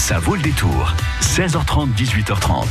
[0.00, 0.94] Ça vaut le détour.
[1.20, 2.64] 16h30, 18h30.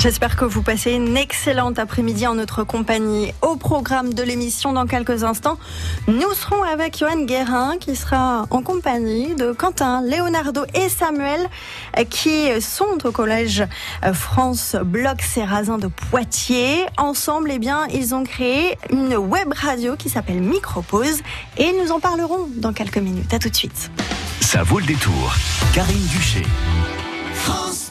[0.00, 3.32] J'espère que vous passez une excellente après-midi en notre compagnie.
[3.42, 5.56] Au programme de l'émission dans quelques instants,
[6.08, 11.48] nous serons avec Johan Guérin qui sera en compagnie de Quentin, Leonardo et Samuel
[12.10, 13.64] qui sont au collège
[14.12, 16.86] France Bloc Serrazin de Poitiers.
[16.98, 21.20] Ensemble, eh bien, ils ont créé une web radio qui s'appelle Micropause
[21.56, 23.32] et nous en parlerons dans quelques minutes.
[23.32, 23.90] À tout de suite.
[24.46, 25.34] Ça vaut le détour.
[25.74, 26.44] Karine Duché.
[27.34, 27.85] France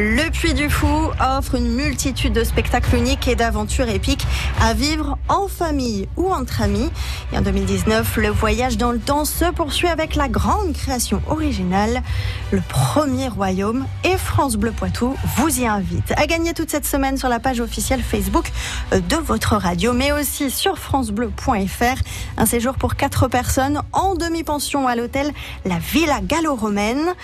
[0.00, 4.24] Le Puy du Fou offre une multitude de spectacles uniques et d'aventures épiques
[4.60, 6.88] à vivre en famille ou entre amis.
[7.32, 12.04] Et en 2019, le voyage dans le temps se poursuit avec la grande création originale,
[12.52, 13.86] le premier royaume.
[14.04, 17.58] Et France Bleu Poitou vous y invite à gagner toute cette semaine sur la page
[17.58, 18.52] officielle Facebook
[18.92, 22.02] de votre radio, mais aussi sur francebleu.fr.
[22.36, 25.32] Un séjour pour quatre personnes en demi-pension à l'hôtel
[25.64, 27.16] La Villa Gallo-Romaine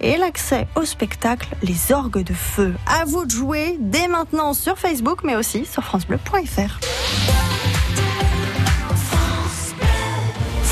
[0.00, 2.74] et l'accès au spectacle Les Orgues de Feu.
[2.86, 7.75] À vous de jouer dès maintenant sur Facebook, mais aussi sur FranceBleu.fr.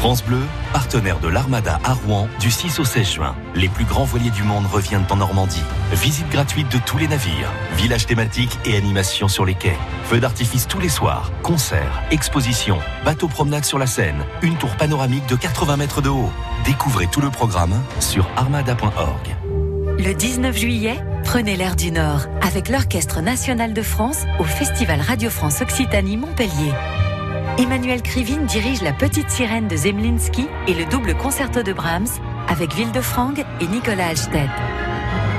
[0.05, 0.43] France Bleu,
[0.75, 3.35] partenaire de l'Armada à Rouen du 6 au 16 juin.
[3.55, 5.63] Les plus grands voiliers du monde reviennent en Normandie.
[5.93, 9.79] Visite gratuite de tous les navires, village thématique et animation sur les quais.
[10.03, 15.27] Feux d'artifice tous les soirs, concerts, expositions, bateaux promenade sur la Seine, une tour panoramique
[15.27, 16.31] de 80 mètres de haut.
[16.67, 19.35] Découvrez tout le programme sur armada.org.
[19.99, 25.31] Le 19 juillet, prenez l'air du Nord avec l'Orchestre national de France au Festival Radio
[25.31, 26.75] France Occitanie Montpellier.
[27.57, 32.09] Emmanuel Krivine dirige la Petite Sirène de Zemlinski et le double concerto de Brahms
[32.49, 34.51] avec Ville-de-Frangue et Nicolas Alstedt.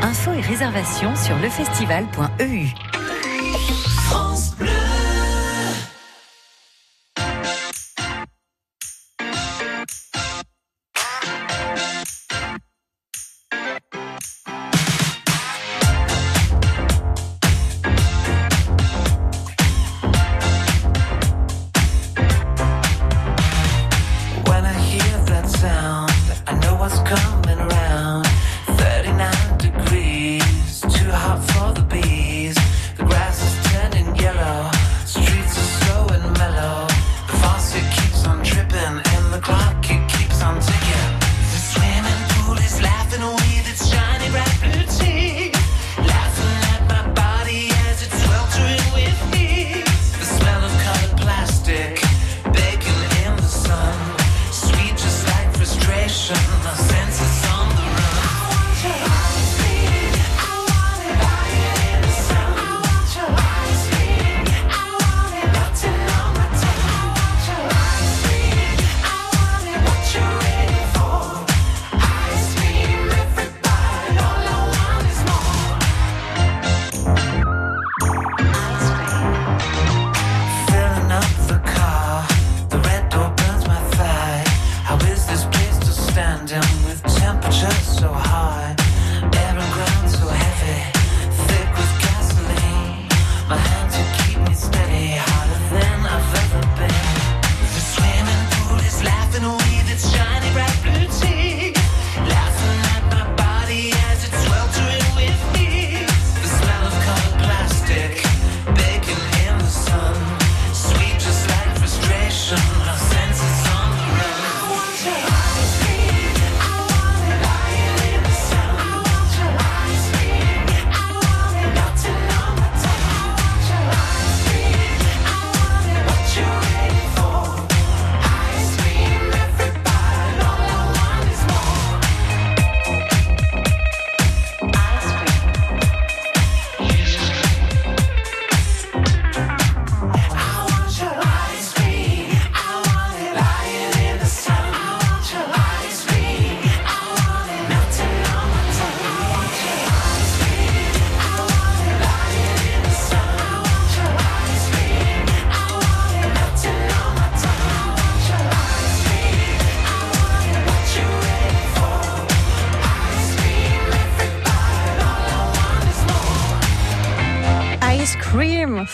[0.02, 2.85] Infos et réservations sur lefestival.eu.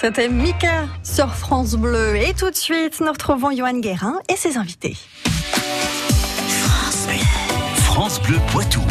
[0.02, 2.16] c'était Mika sur France Bleu.
[2.16, 4.98] Et tout de suite, nous retrouvons Johan Guérin et ses invités.
[7.76, 8.82] France Bleu Poitou.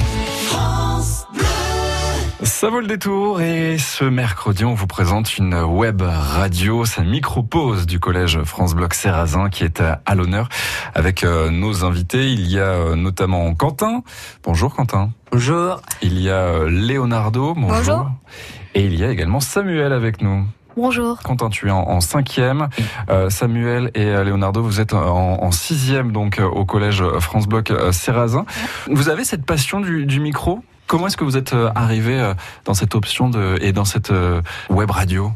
[0.46, 1.44] France Bleu.
[2.44, 7.86] Ça vaut le détour et ce mercredi, on vous présente une web radio, sa micro-pause
[7.86, 10.48] du collège France Bloc Serrazin qui est à l'honneur
[10.94, 12.30] avec euh, nos invités.
[12.30, 14.04] Il y a euh, notamment Quentin.
[14.44, 15.10] Bonjour Quentin.
[15.32, 15.82] Bonjour.
[16.02, 17.54] Il y a euh, Leonardo.
[17.54, 17.78] Bonjour.
[17.78, 18.10] Bonjour.
[18.76, 20.46] Et il y a également Samuel avec nous.
[20.76, 21.18] Bonjour.
[21.22, 22.68] Quentin, tu es en, en cinquième.
[23.10, 27.46] Euh, Samuel et euh, Leonardo, vous êtes en, en sixième donc euh, au collège France
[27.46, 28.46] Bloc euh, Serrazin.
[28.90, 30.60] Vous avez cette passion du, du micro?
[30.86, 32.34] Comment est-ce que vous êtes euh, arrivé euh,
[32.64, 35.32] dans cette option de, et dans cette euh, web radio?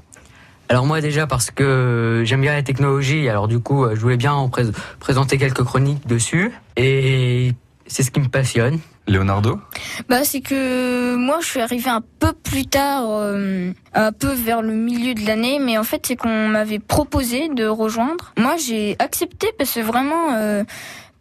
[0.68, 4.16] Alors moi déjà parce que j'aime bien la technologie, alors du coup euh, je voulais
[4.16, 4.64] bien en pré-
[4.98, 7.52] présenter quelques chroniques dessus et
[7.86, 8.78] c'est ce qui me passionne.
[9.06, 9.60] Leonardo
[10.08, 14.62] Bah c'est que moi je suis arrivé un peu plus tard, euh, un peu vers
[14.62, 18.32] le milieu de l'année, mais en fait c'est qu'on m'avait proposé de rejoindre.
[18.38, 20.64] Moi j'ai accepté parce que vraiment euh,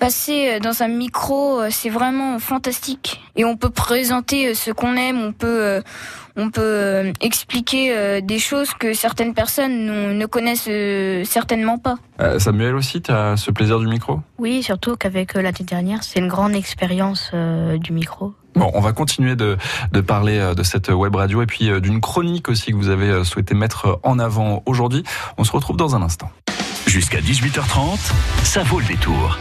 [0.04, 4.98] passer dans un micro euh, c'est vraiment fantastique et on peut présenter euh, ce qu'on
[4.98, 5.82] aime, on peut euh,
[6.36, 11.96] on peut euh, expliquer euh, des choses que certaines personnes ne connaissent euh, certainement pas.
[12.20, 14.20] Euh, Samuel aussi, tu as ce plaisir du micro?
[14.40, 18.34] Oui, surtout qu'avec euh, l'année dernière, c'est une grande expérience euh, du micro.
[18.56, 19.58] Bon, on va continuer de,
[19.94, 22.90] de parler euh, de cette web radio et puis euh, d'une chronique aussi que vous
[22.90, 25.04] avez euh, souhaité mettre en avant aujourd'hui.
[25.38, 26.30] On se retrouve dans un instant.
[26.88, 28.12] Jusqu'à 18h30,
[28.44, 29.38] ça vaut le détour.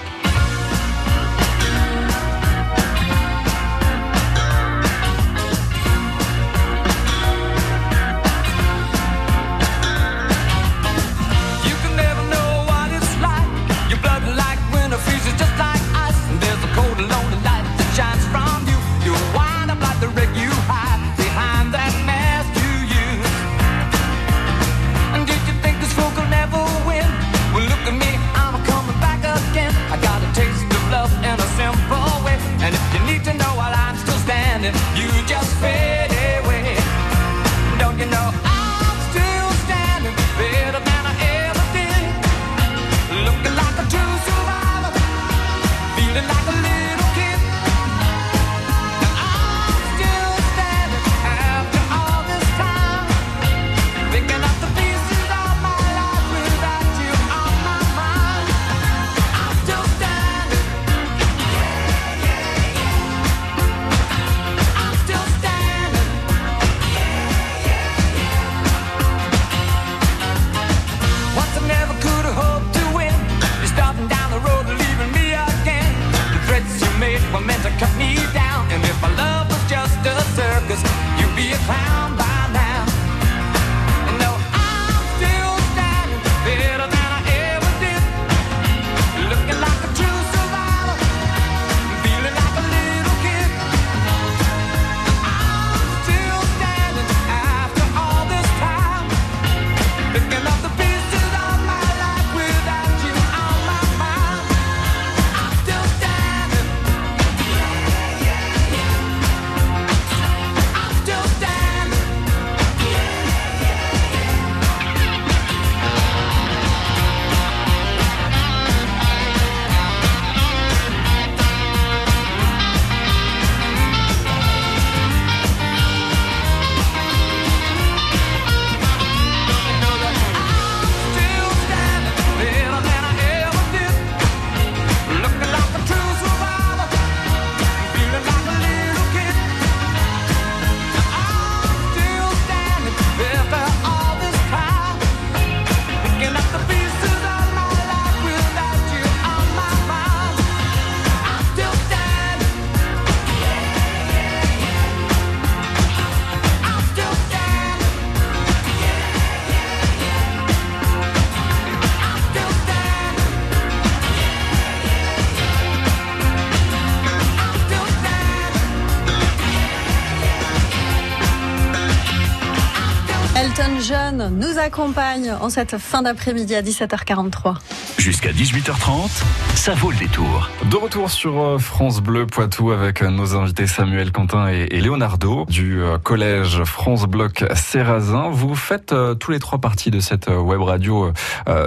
[173.82, 177.56] John nous accompagne en cette fin d'après-midi à 17h43.
[177.98, 179.24] Jusqu'à 18h30,
[179.56, 180.50] ça vaut le détour.
[180.70, 185.46] De retour sur euh, France Bleu Poitou avec euh, nos invités Samuel Quentin et, Leonardo
[185.48, 188.30] du euh, collège France Bloc Serrazin.
[188.30, 191.10] Vous faites tous les trois parties de cette web radio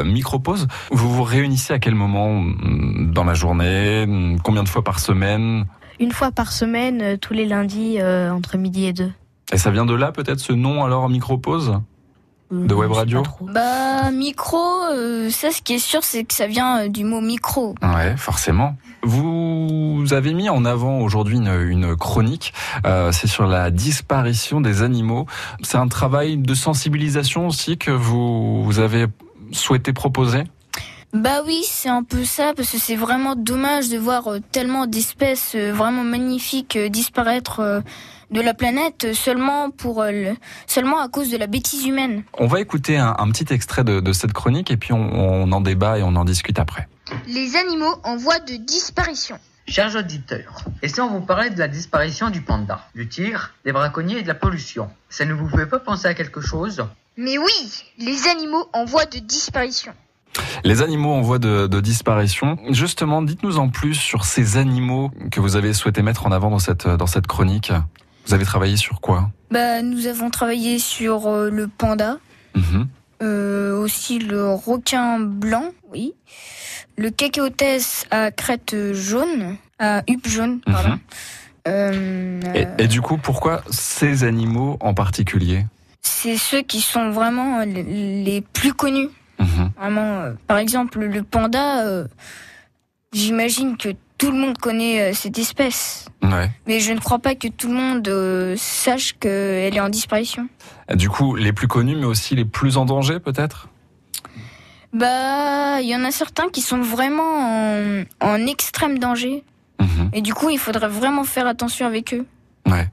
[0.05, 0.67] Micropause.
[0.91, 4.99] Vous vous réunissez à quel moment mm, dans la journée Mm, Combien de fois par
[4.99, 5.65] semaine?
[5.99, 9.11] Une fois par semaine, tous les lundis, entre midi et deux.
[9.51, 11.79] Et ça vient de là peut-être ce nom alors Micropause?
[12.63, 14.57] De web radio Bah, micro,
[14.91, 17.75] euh, ça, ce qui est sûr, c'est que ça vient euh, du mot micro.
[17.81, 18.75] Ouais, forcément.
[19.03, 22.53] Vous avez mis en avant aujourd'hui une, une chronique,
[22.85, 25.25] euh, c'est sur la disparition des animaux.
[25.61, 29.07] C'est un travail de sensibilisation aussi que vous, vous avez
[29.51, 30.43] souhaité proposer?
[31.13, 35.55] Bah oui, c'est un peu ça, parce que c'est vraiment dommage de voir tellement d'espèces
[35.55, 37.81] vraiment magnifiques disparaître euh,
[38.31, 40.35] de la planète euh, seulement pour le-
[40.67, 42.23] seulement à cause de la bêtise humaine.
[42.37, 45.51] On va écouter un, un petit extrait de, de cette chronique et puis on, on
[45.51, 46.87] en débat et on en discute après.
[47.27, 49.37] Les animaux en voie de disparition.
[49.67, 53.71] Chers auditeurs, et si on vous parlait de la disparition du panda, du tigre, des
[53.71, 56.85] braconniers et de la pollution Ça ne vous fait pas penser à quelque chose?
[57.17, 59.93] Mais oui, les animaux en voie de disparition.
[60.63, 62.57] Les animaux en voie de, de disparition.
[62.69, 66.59] Justement, dites-nous en plus sur ces animaux que vous avez souhaité mettre en avant dans
[66.59, 67.71] cette, dans cette chronique.
[68.27, 72.17] Vous avez travaillé sur quoi Bah, nous avons travaillé sur euh, le panda,
[72.55, 72.87] Mhm.
[73.21, 76.13] euh, aussi le requin blanc, oui,
[76.97, 80.89] le cacaotès à crête jaune, à huppe jaune, pardon.
[80.91, 80.99] Mhm.
[81.67, 85.65] Euh, Et, et du coup, pourquoi ces animaux en particulier
[86.07, 89.09] c'est ceux qui sont vraiment les, plus connus.
[89.39, 89.71] Mhm.
[89.77, 92.05] Vraiment, euh, par exemple, le panda, euh,
[93.11, 96.07] j'imagine que tout le monde connaît euh, cette espèce.
[96.23, 96.49] Ouais.
[96.67, 100.47] Mais je ne crois pas que tout le monde euh, sache qu'elle est en disparition.
[100.93, 103.67] Du coup, les plus connus, mais aussi les plus en danger, peut-être?
[104.93, 109.43] Bah, il y en a certains qui sont vraiment en, en extrême danger.
[109.79, 110.09] Mhm.
[110.13, 112.25] Et du coup, il faudrait vraiment faire attention avec eux.
[112.65, 112.87] Ouais.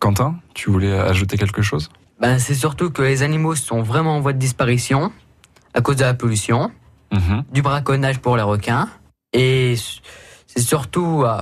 [0.00, 1.90] Quentin, tu voulais ajouter quelque chose?
[2.20, 5.12] Ben, c'est surtout que les animaux sont vraiment en voie de disparition
[5.74, 6.72] à cause de la pollution,
[7.12, 7.44] Mhm.
[7.52, 8.88] du braconnage pour les requins,
[9.32, 9.76] et
[10.48, 11.40] c'est surtout euh,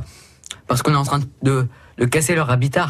[0.67, 2.89] parce qu'on est en train de, de casser leur habitat.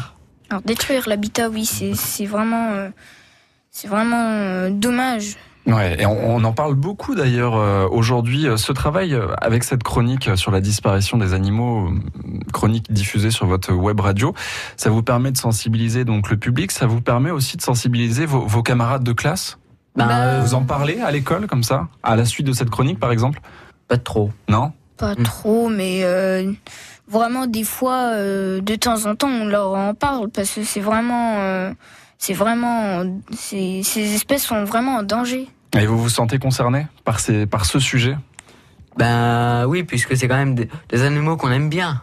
[0.49, 2.89] Alors, détruire l'habitat, oui, c'est vraiment, euh,
[3.71, 5.37] c'est vraiment euh, dommage.
[5.65, 8.47] Ouais, et on, on en parle beaucoup d'ailleurs euh, aujourd'hui.
[8.55, 13.47] Ce travail euh, avec cette chronique sur la disparition des animaux, euh, chronique diffusée sur
[13.47, 14.33] votre web radio,
[14.77, 16.71] ça vous permet de sensibiliser donc le public.
[16.71, 19.57] Ça vous permet aussi de sensibiliser vos, vos camarades de classe?
[19.97, 23.11] Ben, Vous en parlez à l'école comme ça, à la suite de cette chronique par
[23.11, 23.41] exemple?
[23.89, 24.31] Pas trop.
[24.47, 24.71] Non?
[24.97, 25.23] Pas Mm.
[25.23, 26.51] trop, mais euh,
[27.07, 30.79] vraiment des fois, euh, de temps en temps, on leur en parle parce que c'est
[30.79, 31.71] vraiment, euh,
[32.17, 35.47] c'est vraiment, ces espèces sont vraiment en danger.
[35.77, 38.17] Et vous vous sentez concerné par ces, par ce sujet?
[38.97, 42.01] Ben oui, puisque c'est quand même des, des animaux qu'on aime bien.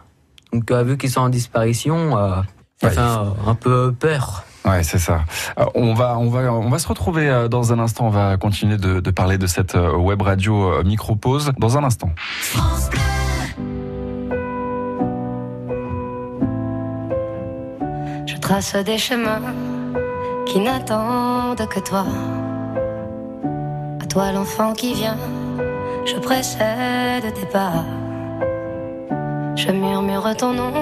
[0.53, 2.35] Donc vu qu'ils sont en disparition, euh,
[2.81, 4.45] ça Ouais, fait un, un peu peur.
[4.65, 5.25] Ouais, c'est ça.
[5.59, 8.07] Euh, on va, se retrouver euh, dans un instant.
[8.07, 12.09] On va continuer de, parler de cette euh, web radio euh, micro-pause dans un instant.
[18.25, 19.41] Je trace des chemins
[20.47, 22.05] qui n'attendent que toi.
[24.01, 25.17] À toi l'enfant qui vient,
[26.05, 27.85] je précède tes pas.
[29.55, 30.73] Je murmure ton nom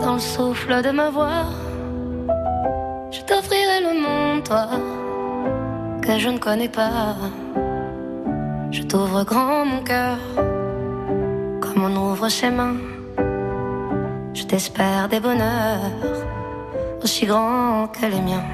[0.00, 1.44] dans le souffle de ma voix.
[4.44, 4.68] Toi,
[6.02, 7.14] que je ne connais pas.
[8.70, 10.18] Je t'ouvre grand mon cœur,
[11.60, 12.76] comme on ouvre ses mains.
[14.34, 15.80] Je t'espère des bonheurs
[17.02, 18.44] aussi grands que les miens.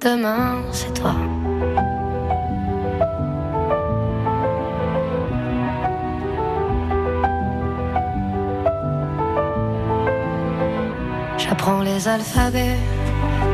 [0.00, 1.14] Demain, c'est toi.
[11.38, 12.76] J'apprends les alphabets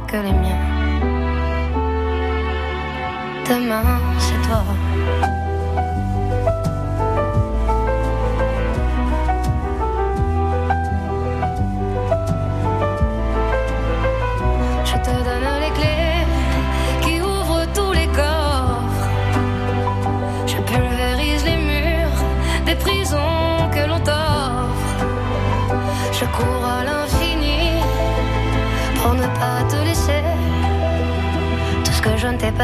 [0.00, 0.62] que les miens.
[3.48, 5.35] Demain, c'est toi.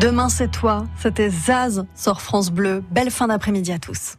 [0.00, 2.84] Demain c'est toi, c'était Zaz sur France Bleu.
[2.92, 4.14] Belle fin d'après-midi à tous.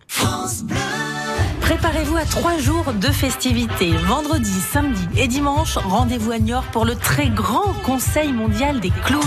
[1.70, 3.92] Préparez-vous à trois jours de festivités.
[3.92, 9.22] Vendredi, samedi et dimanche, rendez-vous à Niort pour le très grand Conseil mondial des clowns.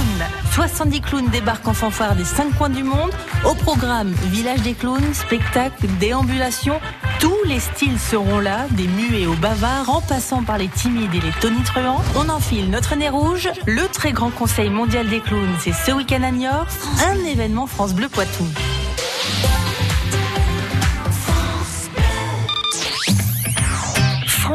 [0.51, 3.13] 70 clowns débarquent en fanfare des cinq coins du monde.
[3.49, 6.81] Au programme, village des clowns, spectacle, déambulation.
[7.21, 11.21] Tous les styles seront là, des muets aux bavards, en passant par les timides et
[11.21, 12.03] les tonitruants.
[12.17, 13.51] On enfile notre nez rouge.
[13.67, 16.67] Le très grand Conseil mondial des clowns, c'est ce week-end à Niort.
[17.07, 18.45] Un événement France Bleu Poitou.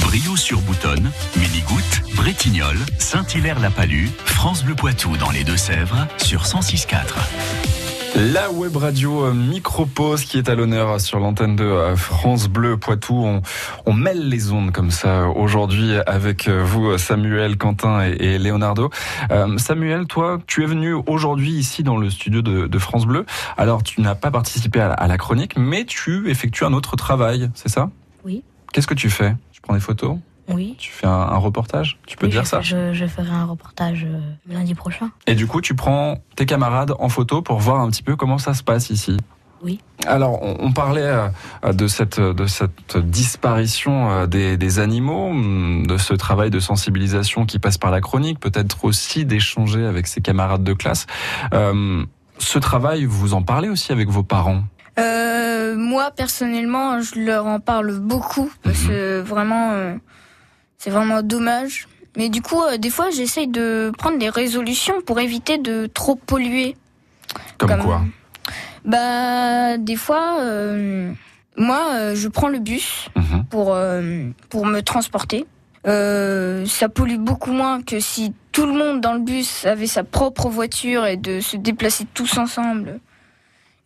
[0.00, 6.96] Brio sur Boutonne, Mini-Goutte, Bretignolles, Saint-Hilaire-la-Palue, France Bleu Poitou dans les Deux-Sèvres sur 106.4.
[8.32, 12.76] La web radio euh, Micropause qui est à l'honneur sur l'antenne de euh, France Bleu
[12.76, 13.14] Poitou.
[13.14, 13.42] On,
[13.86, 18.90] on mêle les ondes comme ça aujourd'hui avec euh, vous Samuel, Quentin et, et Leonardo.
[19.32, 23.26] Euh, Samuel, toi, tu es venu aujourd'hui ici dans le studio de, de France Bleu.
[23.56, 26.94] Alors tu n'as pas participé à la, à la chronique, mais tu effectues un autre
[26.96, 27.90] travail, c'est ça?
[28.24, 28.44] Oui.
[28.72, 29.34] Qu'est-ce que tu fais?
[29.64, 30.18] Prends des photos
[30.48, 30.76] Oui.
[30.78, 33.46] Tu fais un, un reportage Tu peux Oui, dire je, ça je, je ferai un
[33.46, 34.20] reportage euh,
[34.52, 35.10] lundi prochain.
[35.26, 38.38] Et du coup, tu prends tes camarades en photo pour voir un petit peu comment
[38.38, 39.16] ça se passe ici.
[39.62, 39.80] Oui.
[40.06, 41.00] Alors, on, on parlait
[41.64, 46.60] euh, de cette de cette disparition euh, des, des animaux, hum, de ce travail de
[46.60, 51.06] sensibilisation qui passe par la chronique, peut-être aussi d'échanger avec ses camarades de classe.
[51.54, 52.04] Euh,
[52.36, 54.64] ce travail, vous en parlez aussi avec vos parents?
[54.98, 59.94] Euh, moi personnellement, je leur en parle beaucoup parce que vraiment, euh,
[60.78, 61.88] c'est vraiment dommage.
[62.16, 66.14] Mais du coup, euh, des fois, j'essaye de prendre des résolutions pour éviter de trop
[66.14, 66.76] polluer.
[67.58, 68.02] Comme, Comme- quoi
[68.84, 71.12] Bah, des fois, euh,
[71.56, 73.44] moi, je prends le bus Mhm.
[73.50, 73.76] pour
[74.48, 75.46] pour me transporter.
[75.86, 80.02] Euh, ça pollue beaucoup moins que si tout le monde dans le bus avait sa
[80.04, 83.00] propre voiture et de se déplacer tous ensemble.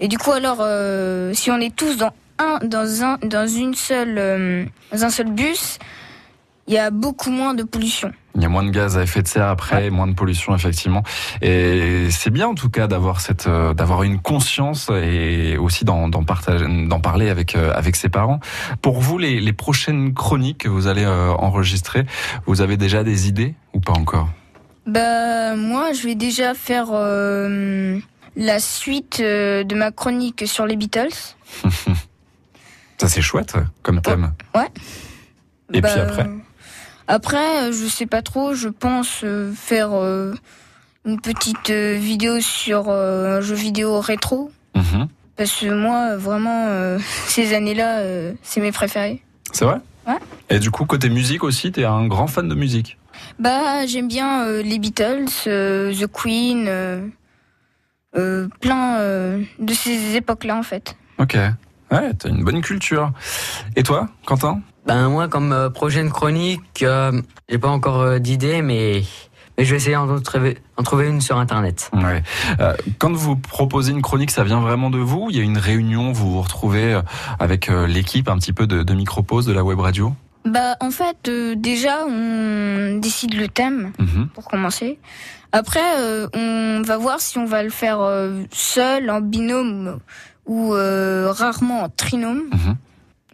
[0.00, 3.74] Et du coup, alors, euh, si on est tous dans un dans un dans une
[3.74, 5.78] seule euh, dans un seul bus,
[6.68, 8.12] il y a beaucoup moins de pollution.
[8.36, 11.02] Il y a moins de gaz à effet de serre après, moins de pollution effectivement.
[11.42, 16.08] Et c'est bien en tout cas d'avoir cette, euh, d'avoir une conscience et aussi d'en,
[16.08, 18.38] d'en partager, d'en parler avec euh, avec ses parents.
[18.80, 22.04] Pour vous, les, les prochaines chroniques que vous allez euh, enregistrer,
[22.46, 24.28] vous avez déjà des idées ou pas encore?
[24.86, 26.88] Bah moi, je vais déjà faire
[28.36, 31.08] la suite euh, de ma chronique sur les Beatles.
[33.00, 34.32] Ça c'est chouette comme thème.
[34.54, 34.68] Ouais.
[35.72, 36.28] Et Bah, puis après
[37.06, 38.54] Après, euh, je sais pas trop.
[38.54, 39.90] Je pense euh, faire
[41.04, 44.50] une petite vidéo sur un jeu vidéo rétro.
[44.74, 45.08] Mhm.
[45.36, 49.22] Parce que moi, vraiment, euh, ces années-là, euh, c'est mes préférés.
[49.52, 50.18] C'est vrai Ouais.
[50.48, 52.96] Et du coup, côté musique aussi, t'es un grand fan de musique.
[53.38, 57.10] Bah, j'aime bien euh, les Beatles, The Queen,
[58.12, 60.96] plein euh, de ces époques-là en fait.
[61.18, 61.36] Ok.
[61.90, 63.12] Ouais, t'as une bonne culture.
[63.74, 64.60] Et toi, Quentin?
[64.86, 69.02] Ben moi, comme euh, prochaine chronique, euh, j'ai pas encore euh, d'idée, mais,
[69.56, 71.90] mais je vais essayer d'en trouver, une sur Internet.
[71.94, 72.22] Ouais.
[72.60, 75.28] Euh, quand vous proposez une chronique, ça vient vraiment de vous?
[75.30, 77.02] Il y a une réunion, vous vous retrouvez euh,
[77.38, 80.14] avec euh, l'équipe un petit peu de, de Micropause de la web radio?
[80.44, 84.28] Bah, en fait, euh, déjà, on décide le thème Mhm.
[84.34, 84.98] pour commencer.
[85.52, 89.98] Après, euh, on va voir si on va le faire euh, seul, en binôme
[90.46, 92.44] ou euh, rarement en trinôme.
[92.52, 92.76] Mhm.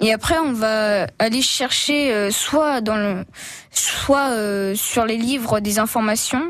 [0.01, 3.25] Et après, on va aller chercher euh, soit dans le,
[3.71, 6.43] soit euh, sur les livres des informations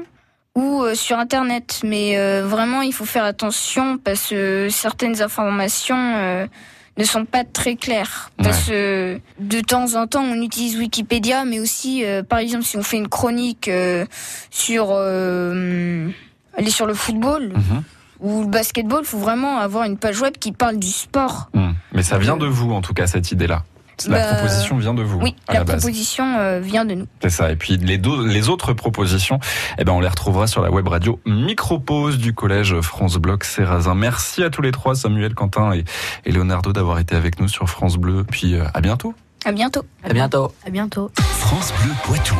[0.55, 1.81] ou euh, sur Internet.
[1.85, 6.47] Mais euh, vraiment, il faut faire attention parce que certaines informations euh,
[6.97, 8.31] ne sont pas très claires.
[8.37, 12.77] Parce que de temps en temps, on utilise Wikipédia, mais aussi, euh, par exemple, si
[12.77, 14.07] on fait une chronique euh,
[14.51, 16.09] sur, euh,
[16.57, 17.83] aller sur le football Mhm.
[18.21, 21.49] ou le basketball, il faut vraiment avoir une page web qui parle du sport.
[21.53, 21.73] Hmm.
[21.93, 23.65] Mais ça vient de vous, en tout cas, cette idée-là.
[24.09, 25.77] La Bah, proposition vient de vous, Oui, à la, la base.
[25.83, 27.07] proposition euh, vient de nous.
[27.23, 27.51] C'est ça.
[27.53, 29.39] Et puis les, deux- les autres propositions,
[29.79, 33.95] eh ben, on les retrouvera sur la web radio Micropause du collège France Bloc Sérazin.
[33.95, 35.85] Merci à tous les trois, Samuel, Quentin et,
[36.25, 38.25] et Leonardo, d'avoir été avec nous sur France Bleu.
[38.31, 39.15] Puis euh, à bientôt.
[39.45, 39.85] À bientôt.
[40.03, 40.53] À bientôt.
[40.67, 41.11] À bientôt.
[41.17, 42.35] France Bleu Poitou.